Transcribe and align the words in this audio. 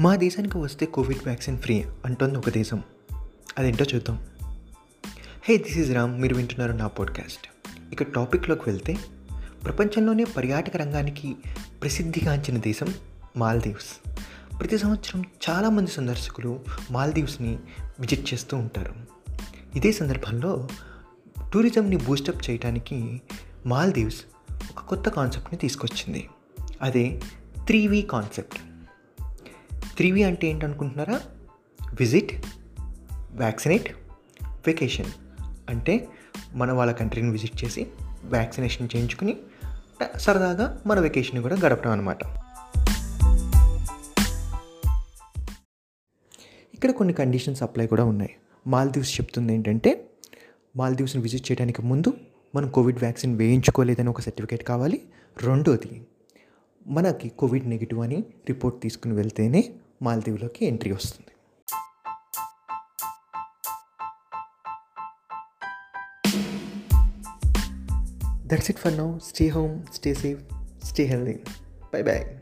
మా 0.00 0.16
దేశానికి 0.16 0.58
వస్తే 0.58 0.86
కోవిడ్ 0.86 1.18
వ్యాక్సిన్ 1.24 1.58
ఫ్రీ 1.58 1.84
అంటోంది 2.04 2.38
ఒక 2.38 2.50
దేశం. 2.50 2.82
అదేంటో 3.58 3.84
చూద్దాం. 3.94 4.26
Hey 5.44 5.56
this 5.56 5.78
is 5.78 5.94
Ram. 5.94 6.20
మీరు 6.20 6.34
వింటున్నారు 6.34 6.72
నా 6.72 6.86
పాడ్కాస్ట్. 6.86 7.48
ఇక 7.92 8.02
టాపిక్లోకి 8.02 8.62
వెళ్తే 8.66 8.98
ప్రపంచంలోనే 9.64 10.24
పర్యాటక 10.24 10.76
రంగానికి 10.76 11.36
ప్రసిద్ధిగాంచిన 11.82 12.58
దేశం 12.58 12.94
మాల్దీవ్స్. 13.36 14.08
ప్రతి 14.58 14.78
సంవత్సరం 14.78 15.24
చాలామంది 15.50 15.90
సందర్శకులు 15.90 16.60
మాల్దీవ్స్ని 16.90 17.58
విజిట్ 18.00 18.34
చేస్తూ 18.34 18.56
ఉంటారు. 18.56 18.94
ఇదే 19.76 19.92
సందర్భంలో 19.92 20.68
టూరిజంని 21.52 21.96
బూస్టప్ 21.96 22.50
చేయడానికి 22.50 23.20
మాల్దీవ్స్ 23.66 24.22
ఒక 24.50 24.82
కొత్త 24.82 25.08
కాన్సెప్ట్ని 25.08 25.58
తీసుకొచ్చింది. 25.58 26.28
అదే 26.82 27.20
three 27.66 27.86
V 27.86 28.02
concept. 28.02 28.58
Three 29.96 30.10
V 30.10 30.24
అంటే 30.24 30.46
ఏంటనుకుంటున్నారా? 30.46 31.20
విజిట్ 32.00 32.46
వ్యాక్సినేట్ 33.30 33.94
వెకేషన్ 34.66 35.10
అంటే 35.68 36.08
మన 36.52 36.72
వాళ్ళ 36.72 36.92
కంట్రీని 36.92 37.30
విజిట్ 37.30 37.64
చేసి 37.64 37.86
వ్యాక్సినేషన్ 38.24 38.88
చేయించుకుని 38.96 39.36
సరదాగా 40.16 40.82
మన 40.86 41.00
వెకేషన్ 41.00 41.42
కూడా 41.42 41.56
గడపడం 41.56 41.90
అనమాట 41.90 42.18
ఇక్కడ 46.74 46.90
కొన్ని 46.90 47.14
కండిషన్స్ 47.14 47.62
అప్లై 47.62 47.86
కూడా 47.86 48.04
ఉన్నాయి. 48.04 48.34
మాల్దీవ్స్ 48.66 49.20
చెప్తుంది 49.20 49.54
ఏంటంటే 49.54 50.10
మాల్దీవ్స్ని 50.76 51.22
విజిట్ 51.22 51.50
చేయడానికి 51.50 51.82
ముందు 51.82 52.12
మనం 52.54 52.68
కోవిడ్ 52.68 52.98
వ్యాక్సిన్ 52.98 53.36
వేయించుకోలేదని 53.36 54.08
ఒక 54.08 54.20
సర్టిఫికేట్ 54.20 54.64
కావాలి. 54.64 55.02
రెండోది 55.42 56.06
మనకి 56.89 57.29
కోవిడ్ 57.29 57.69
నెగిటివ్ 57.69 57.99
అని 57.99 58.23
రిపోర్ట్ 58.47 58.81
తీసుకుని 58.81 59.13
వెళ్తేనే 59.13 59.61
మాల్దీవ్లోకి 60.01 60.65
ఎంట్రీ 60.65 60.91
వస్తుంది 60.91 61.31
that's 68.47 68.69
it 68.69 68.79
for 68.79 68.97
now 68.97 69.19
stay 69.19 69.47
home 69.47 69.93
stay 69.93 70.13
safe 70.13 70.41
stay 70.85 71.05
healthy 71.05 71.33
bye 71.93 72.01
bye 72.01 72.38